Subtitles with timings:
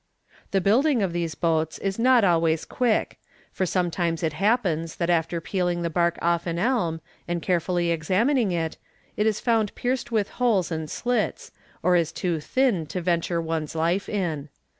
[0.49, 3.19] "The building of these boats is not always quick;
[3.51, 8.51] for sometimes it happens that after peeling the bark off an elm, and carefully examining
[8.51, 8.77] it,
[9.15, 11.51] it is found pierced with holes and slits,
[11.83, 14.49] or is too thin to venture one's life in.